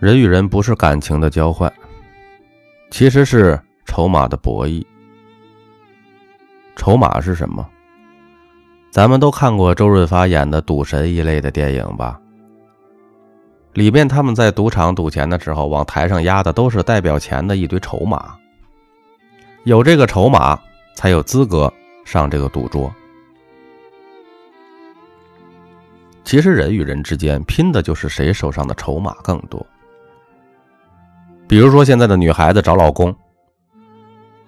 [0.00, 1.72] 人与人不是感情的交换，
[2.88, 4.84] 其实是筹码的博弈。
[6.76, 7.68] 筹码是什么？
[8.92, 12.20] 咱们都看过周润发演的《赌神》一类的电影吧？
[13.72, 18.36] 里面他们在赌场赌钱的时候，往台上压的都是代表钱的一堆筹码。
[19.64, 20.56] 有这个筹码，
[20.94, 21.72] 才有资格
[22.04, 22.88] 上这个赌桌。
[26.22, 29.66] 其实人与人之间拼的就是谁手上的筹码更多。
[31.48, 33.14] 比如说，现在的女孩子找老公，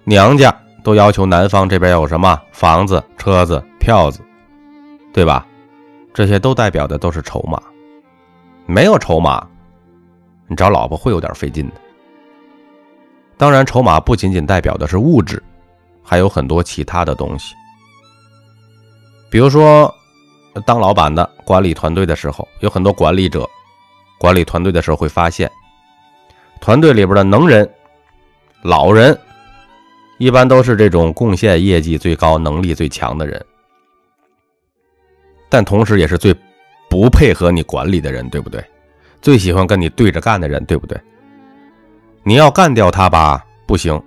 [0.03, 4.19] 娘家都要求男方这边有什么房子、车子、票子，
[5.11, 5.43] 对吧？
[6.13, 7.59] 这些都代表的都是筹码。
[8.67, 9.43] 没有筹码，
[10.47, 11.73] 你找老婆会有点费劲的。
[13.35, 15.41] 当然，筹码不仅仅代表的是物质，
[16.03, 17.55] 还有很多其他的东西。
[19.31, 19.91] 比如说，
[20.67, 23.49] 当老板的管理团队的时候，有很多管理者
[24.19, 25.51] 管理团队的时候会发现。
[26.61, 27.67] 团队里边的能人、
[28.61, 29.17] 老人，
[30.19, 33.43] 一般都是这种贡献业绩最高、能力最强的人，
[35.49, 36.33] 但同时也是最
[36.87, 38.63] 不配合你管理的人，对不对？
[39.23, 40.95] 最喜欢跟你对着干的人，对不对？
[42.21, 43.99] 你要干掉他吧，不行，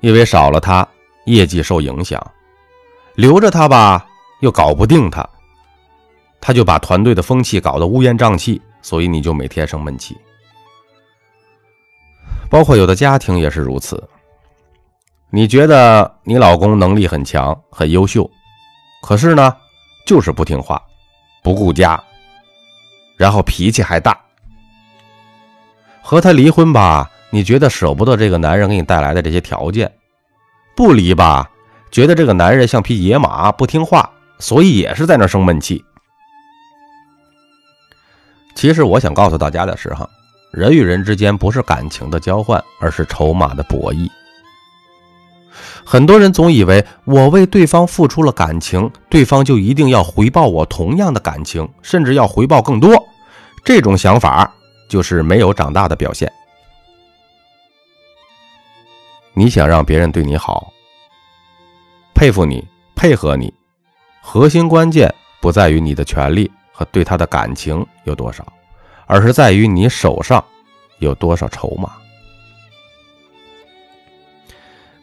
[0.00, 0.88] 因为少了他，
[1.26, 2.18] 业绩受影响；
[3.16, 4.06] 留着他吧，
[4.40, 5.28] 又搞不定他，
[6.40, 10.16] 他就把团队的风气搞得乌烟瘴气，所以你就每天生闷气。
[12.50, 14.02] 包括有的家庭也是如此。
[15.30, 18.28] 你觉得你老公能力很强、很优秀，
[19.02, 19.54] 可是呢，
[20.06, 20.82] 就是不听话、
[21.42, 22.02] 不顾家，
[23.16, 24.18] 然后脾气还大。
[26.00, 29.86] 和他离婚吧，你觉得舍不得这个男人给你带来的这些条件；
[30.74, 31.50] 不离吧，
[31.90, 35.84] 觉得这个男人像匹野马，不听话，所以也是在那生闷气。
[38.54, 40.08] 其实我想告诉大家的是，哈。
[40.50, 44.08] 人与人之间不是感情的交换，而是筹码的博弈。
[45.84, 53.06] 很多人总以为我为对方付出了感情，对方就一定要回报我同样的感情，甚至要回报更多。
[53.64, 54.50] 这种想法
[54.88, 56.30] 就是没有长大的表现。
[59.34, 60.72] 你想让别人对你好、
[62.14, 62.66] 佩服你、
[62.96, 63.52] 配合你，
[64.20, 68.46] 核心关键不在于你的权利和对他的感情有多少。
[69.08, 70.44] 而是在于你手上
[70.98, 71.90] 有多少筹码。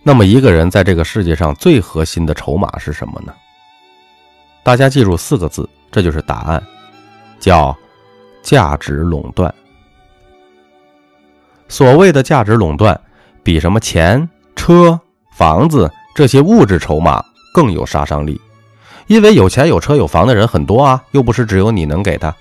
[0.02, 3.34] 那么，一个人在这个世界上最核心的筹码是什么呢？
[4.64, 6.64] 大家记住四个字，这就是答案，
[7.40, 7.76] 叫
[8.44, 9.54] 价值垄断。
[11.68, 13.00] 所谓的价值垄断，
[13.42, 15.00] 比什么钱、车、
[15.34, 18.40] 房子这些物质筹码更有杀伤力，
[19.08, 22.36] 因为有钱、有车、有房的人很多啊，又不是只有你能给他。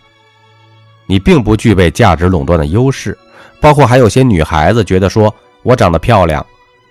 [1.06, 3.16] 你并不具备价值垄断的优势，
[3.60, 6.44] 包括还有些女孩子觉得说，我长得漂亮，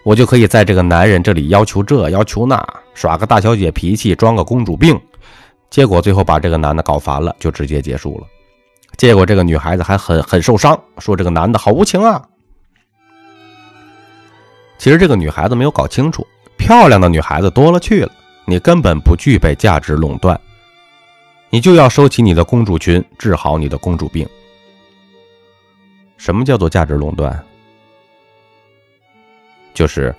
[0.03, 2.63] 我就可以在这个男人这里要求这要求那，
[2.94, 5.00] 耍个大小姐脾气，装个公主病，
[5.69, 8.28] 结果最后把这个男的搞烦了，就直接结束了。
[8.97, 12.22] 结果这个女孩子还很很受伤，说这个男的好无情啊。
[14.78, 18.12] 其实这个女孩子没有搞清楚，漂亮的女孩子多了去了，
[18.46, 20.40] 你根本不具备价值垄断。
[21.53, 24.28] 你就要收起你的公主裙，治好你的公主病。
[26.18, 27.46] 什么叫做价值垄断？
[29.72, 30.16] 就是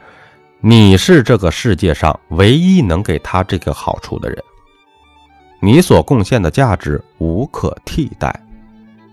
[0.61, 4.39] 你是这个世界上唯一能给他这个好处的人，
[5.61, 8.33] 你所贡献的价值无可替代，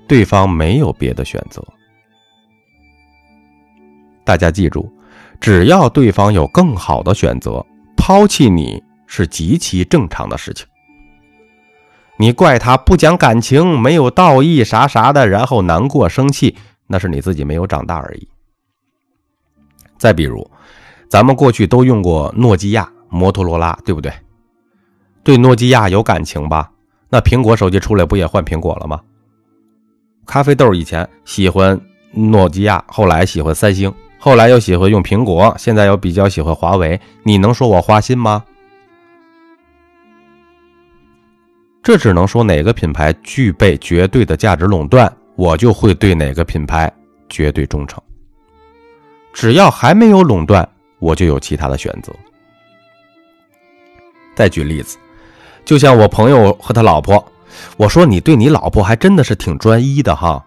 [0.07, 1.59] 对方没有别的选择。
[4.23, 4.93] 大家记住，
[5.39, 7.65] 只要对方有更好的选择，
[7.97, 10.67] 抛弃你是极其正常的事情。
[12.21, 16.55] 你怪他不讲感情，没有道义，啥啥的，然后难过生气，
[16.85, 18.27] 那是你自己没有长大而已。
[19.97, 20.47] 再比如，
[21.09, 24.13] 咱们过去都用过诺基亚、摩托罗拉，对不对？
[25.23, 26.69] 对诺基亚有感情吧？
[27.09, 29.01] 那苹果手机出来不也换苹果了吗？
[30.27, 31.81] 咖啡豆以前喜欢
[32.11, 38.43] 诺基亚，后来喜欢三星，后来又喜欢用苹果，现在又比较喜欢华为，你能说我花心吗？
[41.83, 46.91] 这只能说哪个品牌具备绝对的价值垄断，我就会对哪个品牌
[47.27, 48.01] 绝对忠诚。
[49.33, 50.67] 只要还没有垄断，
[50.99, 52.13] 我就有其他的选择。
[54.35, 54.97] 再举例子，
[55.65, 57.25] 就像我朋友和他老婆，
[57.77, 60.43] 我说你对你老婆还真的是挺专一的哈。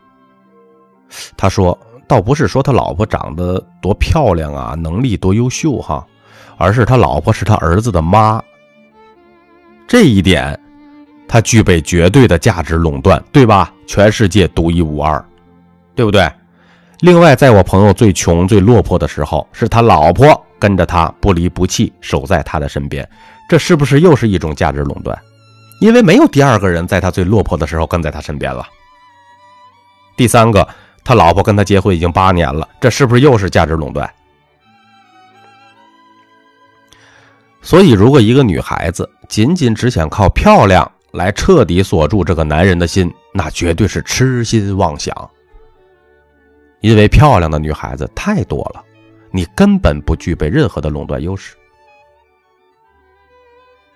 [1.37, 1.77] 他说，
[2.07, 6.07] 倒不是说他老婆长得多漂亮啊，能力多优秀哈，
[6.59, 8.41] 而是他老婆是他儿子的妈。
[9.89, 10.59] 这一点。
[11.27, 13.73] 它具备绝对的价值垄断，对吧？
[13.87, 15.23] 全世界独一无二，
[15.95, 16.31] 对不对？
[17.01, 23.07] 另外，在我朋友最穷、最落魄的时候，是他老婆跟着他不离不弃，守在他的身边。
[23.49, 25.19] 这是不是又是一种价值垄断？
[25.81, 28.67] 因为没有第二个人在他最落魄的时候跟在他身边了。
[30.17, 30.67] 第三个，
[31.03, 34.09] 他老婆跟他结婚已经八年了，这是不是又是价值垄断？
[37.61, 45.15] 所以，如果一个女孩子仅仅只想靠漂亮来彻底锁住这个男人的心，那绝对是痴心妄想。
[46.81, 48.85] 因为漂亮的女孩子太多了，
[49.31, 51.55] 你根本不具备任何的垄断优势。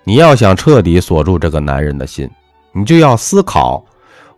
[0.05, 2.31] 你要想彻底锁住这个男人的心，
[2.73, 3.85] 你就要思考：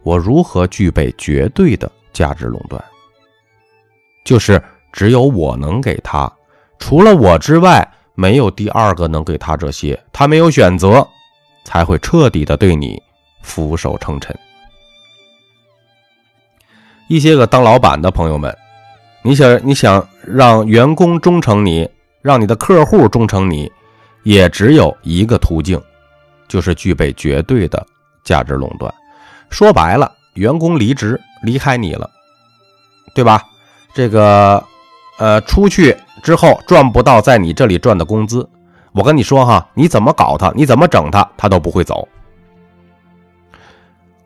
[0.02, 2.82] 我如何具备绝对的价值垄断？
[4.24, 4.60] 就是
[4.90, 6.32] 只有我能给他，
[6.78, 11.06] 除了我之外，没有第二个能给他这些，他没有选择，
[11.64, 13.00] 才会彻底的对你
[13.42, 14.36] 俯首称臣。
[17.08, 18.56] 一些个当老板的朋友们，
[19.22, 21.88] 你想你想让员工忠诚你，
[22.22, 23.70] 让你的客户忠诚你，
[24.22, 25.80] 也只有一个途径，
[26.46, 27.84] 就是具备绝对的
[28.22, 28.92] 价值垄断。
[29.48, 32.08] 说白了，员工离职离开你了，
[33.14, 33.42] 对吧？
[33.92, 34.64] 这个
[35.18, 38.48] 呃，出去之后赚不到在你这里赚的工资，
[38.92, 42.08] 我跟你说哈，你怎么搞他，你怎么整他，他都不会走。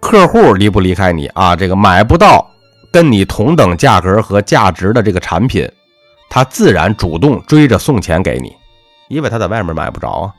[0.01, 1.55] 客户离不离开你啊？
[1.57, 2.51] 这个买不到。
[2.93, 5.69] 跟你同等价格和价值的这个产品，
[6.31, 8.55] 他自然主动追着送钱给你，
[9.09, 10.35] 因为他在外面买不着啊。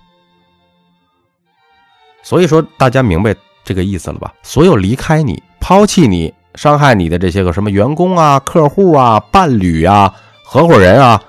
[2.24, 3.36] 所以说，大家明白
[3.66, 4.34] 这个意思了吧？
[4.42, 11.22] 所有离开你、抛弃你、伤害你的这些个什么员工啊、客户啊、伴侣啊、合伙人啊，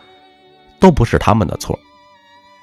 [0.78, 1.76] 都不是他们的错，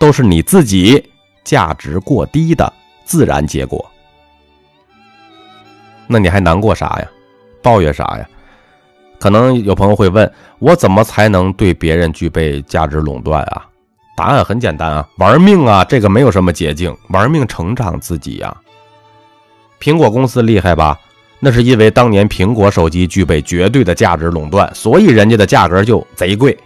[0.04, 1.02] 都是你自己
[1.46, 2.74] 价值过低的
[3.06, 3.90] 自然结果。
[6.08, 7.10] 那你还难过啥呀？
[7.62, 8.28] 抱怨啥呀？
[9.18, 10.30] 可能有朋友会问
[10.60, 13.66] 我，怎么才能对别人具备价值垄断啊？
[14.18, 15.86] 答案很简单啊，玩命啊！
[15.86, 18.54] 这个没有什么捷径，玩命成长自己呀。
[19.80, 21.00] 苹果公司厉害吧？
[21.40, 26.58] 那是因为当年苹果手机具备绝对的价值垄断，所以人家的价格就贼贵，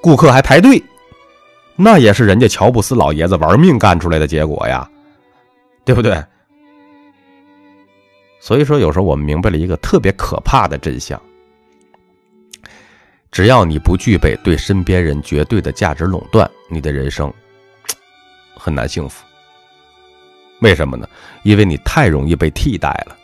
[0.00, 0.82] 顾客还排队。
[1.80, 4.90] 那也是人家乔布斯老爷子玩命干出来的结果呀，
[5.84, 6.20] 对不对？
[8.40, 11.20] 所以说，有时候我们明白了一个特别可怕的真相。
[13.30, 17.32] 只要你不具备对身边人绝对的价值垄断，你的人生
[18.56, 19.24] 很难幸福。
[20.60, 21.08] 为什么呢？
[21.44, 23.16] 因为你太容易被替代了，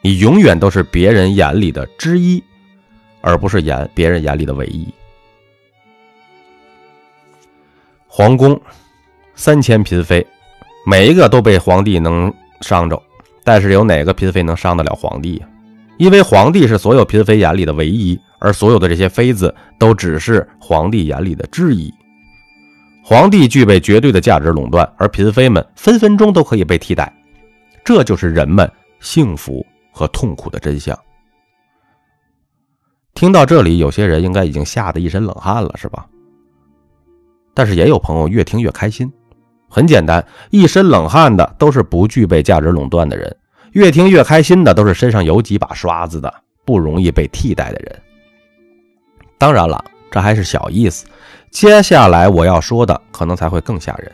[0.00, 2.40] 你永远都是别人眼里的之一，
[3.20, 4.86] 而不是眼别人眼里的唯一。
[8.12, 8.60] 皇宫
[9.34, 10.26] 三千嫔妃，
[10.84, 13.00] 每一个都被皇帝能伤着，
[13.44, 15.48] 但是有哪个嫔妃能伤得了皇帝呀？
[15.96, 18.20] 因为皇帝是所有嫔妃眼里的唯一。
[18.42, 21.92] 而所有的这些妃子都只是皇帝眼里的质疑。
[23.04, 27.12] 皇帝具备绝对的价值垄断，而嫔妃们分分钟都可以被替代。
[27.84, 28.66] 这就是人们
[28.98, 29.62] 幸福
[29.92, 30.98] 和痛苦的真相。
[33.12, 36.06] 听到这里，有些人应该已经吓得一身冷汗了，是吧？
[37.60, 39.12] 但是也有朋友越听越开心。
[39.68, 43.36] 很简单，一身冷汗的都是不具备价值垄断的人，
[43.72, 48.00] 越听越开心的都是身上有几把刷子的，不容易被替代的人。
[49.36, 51.04] 当然了，这还是小意思。
[51.50, 54.10] 接下来我要说的可能才会更吓人，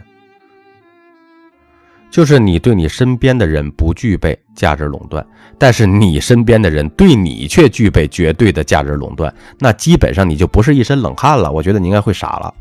[2.11, 5.25] 就是你对你身边的人不具备价值垄断，
[5.57, 11.53] 但是你身边的人对你却具备绝对的价值垄断，那基本上你就不是一身冷汗了。
[11.53, 12.53] 我觉得你应该会傻了。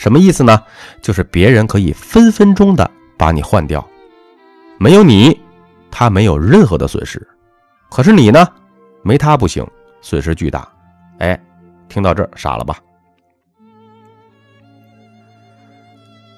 [0.00, 0.58] 什么意思呢？
[1.02, 3.86] 就是别人可以分分钟的把你换掉，
[4.78, 5.38] 没有你，
[5.90, 7.20] 他没有任何的损失，
[7.90, 8.48] 可是你呢，
[9.02, 9.62] 没他不行，
[10.00, 10.66] 损失巨大。
[11.18, 11.38] 哎，
[11.86, 12.78] 听到这儿傻了吧？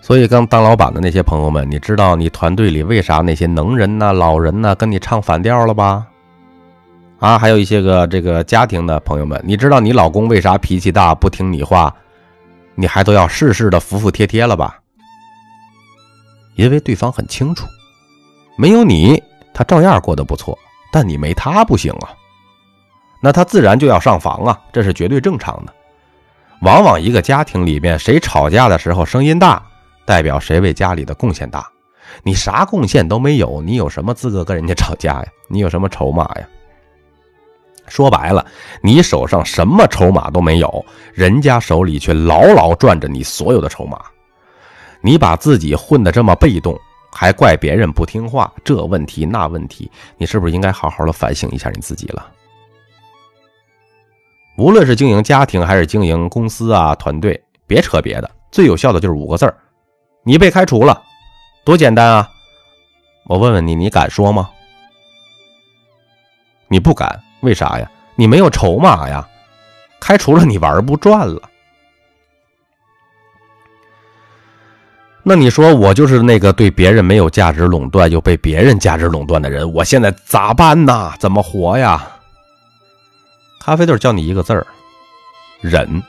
[0.00, 6.04] 所以刚当老板的那些朋友们，你知道你团队里为啥那些能人呐、老人呐跟你唱反调了吧？
[7.20, 11.94] 啊，还有一些个这个家庭的朋友们，你知道你老公为啥脾气大、不听你话，
[12.74, 14.78] 你还都要事事的服服帖帖了吧？
[16.56, 17.66] 因为对方很清楚，
[18.56, 19.22] 没有你，
[19.54, 20.58] 他照样过得不错，
[20.92, 22.10] 但你没他不行啊。
[23.22, 25.72] 那他自然就要上房啊，这是绝对正常的。
[26.60, 29.62] 往往一个家庭里面，谁吵架的时候声音大，
[30.04, 31.66] 代表谁为家里的贡献大。
[32.22, 35.26] 你啥贡献都没有，你有什么资格跟人家吵架呀？
[35.48, 36.46] 你有什么筹码呀？
[37.86, 38.44] 说白了，
[38.82, 44.00] 你手上什么筹码都没有，人家手里却牢牢攥着你所有的筹码。
[45.00, 46.78] 你把自己混得这么被动，
[47.10, 52.26] 还怪别人不听话，这问题那问题，你是不是应该好好的反省一下你自己了？
[54.56, 59.56] 无论是经营家庭还是经营公司啊，团队，别扯别的，最有效的就是五个字儿：
[60.24, 61.02] 你被开除了，
[61.64, 62.30] 多简单啊！
[63.26, 64.50] 我问问你，你敢说吗？
[66.68, 67.88] 你不敢，为啥呀？
[68.16, 69.26] 你没有筹码呀！
[70.00, 71.40] 开除了你玩不转了。
[75.22, 81.12] 那你说我就是那个对别人没有价值垄断又被别人价值垄断的人，我现在咋办呢？
[81.20, 82.04] 怎么活呀？
[83.60, 84.66] 咖啡豆教你一个字儿：
[85.60, 86.02] 忍。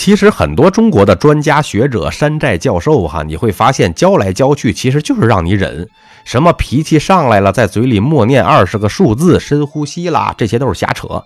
[0.00, 5.86] 其实很多中国的专家学者、山寨教授哈，你会发现教来教去，其实就是让你忍。
[6.24, 11.22] 什么脾气上来了，在嘴里默念二十个数字，深呼吸啦，这些都是瞎扯。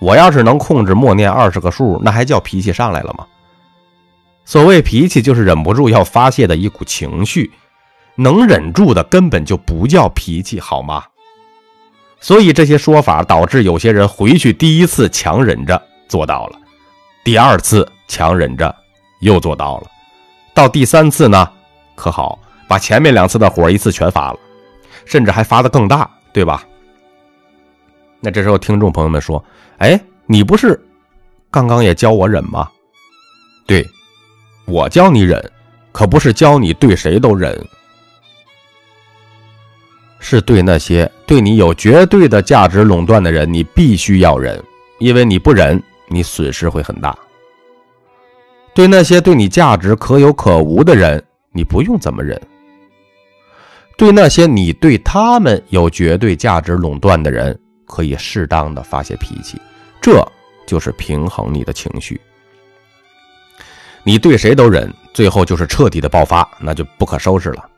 [0.00, 3.24] 我要是能控制默念二十个数，那还叫脾气上来了吗？
[4.44, 7.52] 所谓脾气，就是忍不住要发泄的一股情绪，
[8.16, 11.04] 能忍住的根本就不叫脾气，好吗？
[12.20, 16.58] 所以这些说法导致有些人回去第一次强忍着做到了，
[17.24, 18.74] 第二次强忍着
[19.20, 19.90] 又做到了，
[20.54, 21.48] 到第三次呢，
[21.94, 24.38] 可好，把前面两次的火一次全发了，
[25.04, 26.64] 甚至还发的更大，对吧？
[28.20, 29.44] 那这时候听众朋友们说
[29.78, 30.80] ：“哎，你不是
[31.50, 32.68] 刚刚也教我忍吗？”
[33.66, 33.86] 对。
[34.64, 35.50] 我教你忍，
[35.90, 37.66] 可不是教你对谁都忍，
[40.20, 44.62] 是对那些对你有绝对的价值垄断的人，你必须要忍，
[45.00, 47.16] 因为你不忍，你损失会很大。
[48.74, 52.40] 对那些对你价值可有可无的人，你不用怎么忍。
[53.98, 59.60] 对那些你对他们有绝对价值垄断的人，可以适当的发泄脾气，
[60.00, 60.26] 这
[60.66, 62.20] 就是平衡你的情绪。
[64.02, 67.68] 你对谁都忍，最后就是彻底的爆发，那就不可收拾了。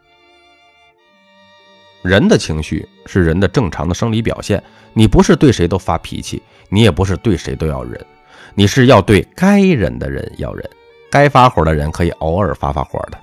[2.03, 4.63] 人的情绪是人的正常的生理表现，
[4.93, 8.07] 你不是对谁都发脾气，你也不是对谁都要忍，
[8.55, 10.69] 你是要对该忍的人要忍，
[11.11, 13.19] 该发火的人可以偶尔发发火的。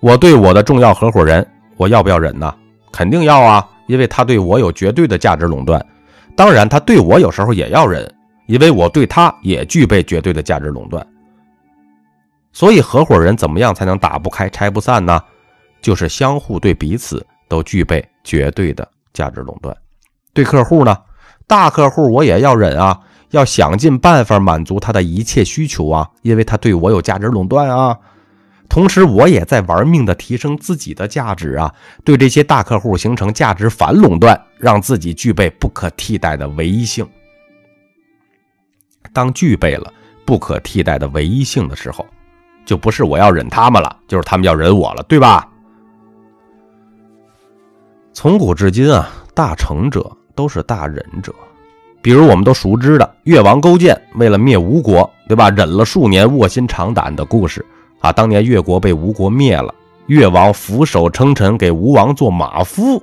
[0.00, 2.54] 我对我的重要合伙人，我要不要忍呢？
[2.92, 5.84] 肯定要啊，因为他对我有绝对的价值垄断。
[6.36, 8.12] 当然，他对我有时候也要忍，
[8.46, 11.06] 因为我对他也具备绝对的价值垄断。
[12.52, 15.22] 所以，合伙人怎么样才能打不开、拆不散呢？
[15.80, 19.76] 就是相互对彼此都具备绝对的价值垄断。
[20.32, 20.96] 对客户呢，
[21.46, 22.98] 大客户我也要忍啊，
[23.30, 27.98] 要想尽办法满足他的一切需求啊，因为他对我有价值垄断啊。
[28.68, 31.72] 同时，我也在玩命的提升自己的价值啊，
[32.04, 37.08] 对这些大客户形成价值反垄断，让自己具备不可替代的唯一性。
[39.12, 39.92] 当具备了
[40.24, 42.04] 不可替代的唯一性的时候，
[42.64, 45.48] 就不是我要忍他们了，就是他们要忍我了，对吧？
[48.12, 51.32] 从古至今啊，大成者都是大忍者。
[52.06, 55.50] 比如我们都熟知的越王勾践为了灭吴国，对吧？
[55.50, 57.66] 忍了数年，卧薪尝胆的故事
[57.98, 58.12] 啊。
[58.12, 59.74] 当年越国被吴国灭了，
[60.06, 63.02] 越王俯首称臣，给吴王做马夫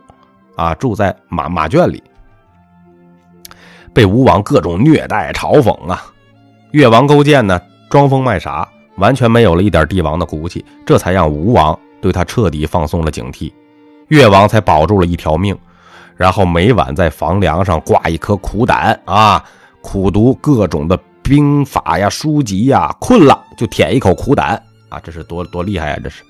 [0.55, 2.01] 啊，住在马马圈里，
[3.93, 6.01] 被吴王各种虐待嘲讽啊。
[6.71, 8.65] 越王勾践呢，装疯卖傻。
[8.95, 13.51] 完全没有了一点帝王的骨气，这才让吴王对他彻底放松了警惕，
[14.07, 15.53] 越王才保住了一条命。
[16.15, 19.43] 然后每晚在房梁上挂一颗苦胆啊，
[19.81, 25.99] 苦读各种的兵法呀、书籍呀，困了就舔一口苦胆啊，这是多多厉害啊！
[26.03, 26.23] 这是。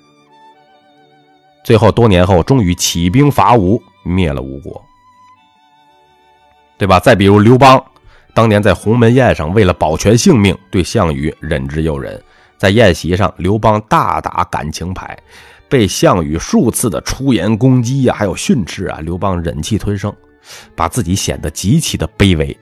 [1.64, 4.84] 最后多年后，终于起兵伐吴，灭了吴国，
[6.78, 7.00] 对吧？
[7.00, 7.84] 再比如刘邦，
[8.34, 12.22] 当年在鸿门宴上，为了保全性命，对项羽忍之又忍。
[12.58, 15.18] 在宴席上，刘邦大打感情牌，
[15.74, 20.16] 被项羽数次的出言攻击呀，还有训斥啊，刘邦忍气吞声，
[20.76, 22.56] 把自己显得极其的卑微，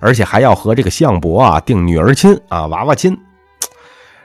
[0.00, 3.18] 而且还要和这个项伯啊定女儿亲啊娃娃亲，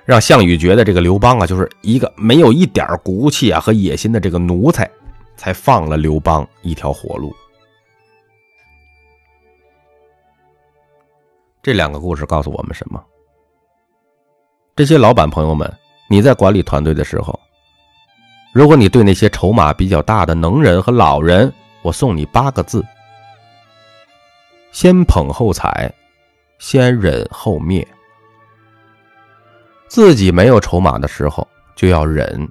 [0.03, 4.91] 让项羽觉得这个刘邦啊就是一个没有一点骨气啊和野心的这个奴才，
[5.37, 7.33] 才放了刘邦一条活路。
[11.63, 13.01] 这两个故事告诉我们什么？
[14.75, 15.73] 这些老板朋友们，
[16.09, 17.39] 你在管理团队的时候，
[18.53, 22.85] 如果你对那些筹码比较大的能人和老人，我送你八个字：
[24.71, 25.89] 先捧后踩，
[26.59, 27.87] 先忍后灭。
[29.87, 32.47] 自己没有筹码的时候，就要忍，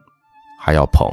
[0.58, 1.06] 还要捧，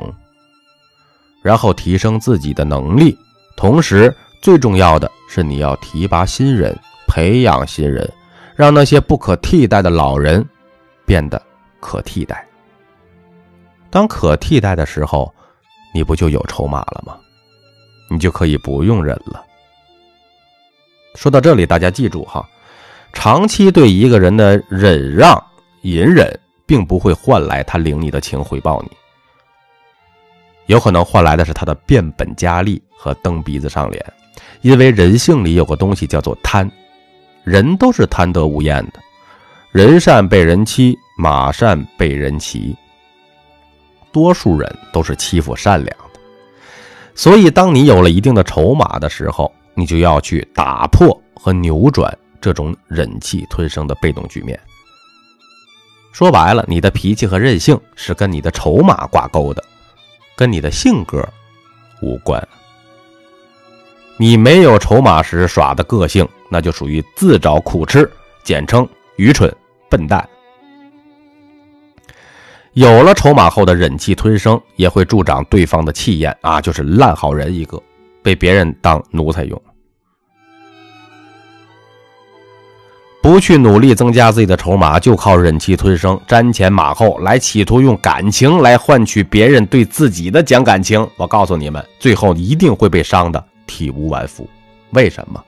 [1.42, 3.18] 然后提升自己的能力。
[3.58, 6.78] 同时，最重要的是你要提拔新人，
[7.08, 8.10] 培养新人，
[8.56, 10.48] 让那些不可替代的老人。
[11.06, 11.42] 变得
[11.80, 12.47] 可替代。
[13.98, 15.34] 当可替代的时候，
[15.92, 17.18] 你不就有筹码了吗？
[18.12, 19.44] 你就可以不用忍了。
[21.16, 22.48] 说到这里，大家记住哈，
[23.12, 25.44] 长期对一个人的忍让、
[25.82, 26.32] 隐忍，
[26.68, 28.92] 并不会换来他领你的情回报你，
[30.68, 34.14] 有可能换来的是他的变本加厉和蹬鼻子上脸。
[34.62, 36.70] 因为人性里有个东西叫做贪，
[37.44, 39.00] 人都是贪得无厌的，
[39.72, 42.78] 人善被人欺，马善被人骑，
[44.18, 46.20] 多数人都是欺负善良的。
[47.14, 54.60] 所以，当你有了一定的筹码的时候，你就要去打破和扭转这种忍气吞声的被动局面。
[56.12, 59.64] 说白了，你的脾气和任性是跟你的筹码挂钩的，
[60.36, 61.24] 跟你的性格
[62.02, 62.42] 无关。
[64.18, 68.10] 你没有筹码时耍的个性，那就属于自找苦吃，
[68.44, 69.56] 简称愚蠢
[69.92, 70.28] 笨蛋。
[72.78, 77.82] 有了筹码后的忍气吞声，也会助长对方的气焰啊，就是烂好人一个，
[78.22, 79.60] 被别人当奴才用。
[83.20, 91.04] 不去努力增加自己的筹码，就靠忍气吞声、瞻前马后来，企图用感情来换取别人对自己的讲感情。
[91.18, 93.44] 我告诉你们，最后一定会被伤的。
[93.66, 94.48] 体无完肤，
[94.92, 95.44] 为什么？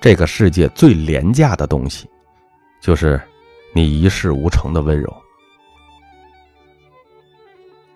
[0.00, 2.08] 这个世界最廉价的东西，
[2.80, 3.22] 就是
[3.72, 5.14] 你一事无成的温柔。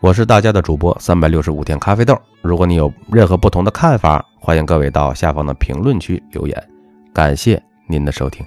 [0.01, 2.17] 我是大家的主播三百六十五天咖啡豆。
[2.41, 6.69] 如果你有任何不同的看法，欢迎各位到下方的评论区留言。
[7.13, 8.47] 感谢您的收听。